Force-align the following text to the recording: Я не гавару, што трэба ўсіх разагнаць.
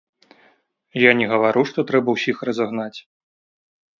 Я 0.99 1.11
не 1.19 1.27
гавару, 1.33 1.61
што 1.71 1.85
трэба 1.91 2.09
ўсіх 2.17 2.37
разагнаць. 2.51 2.99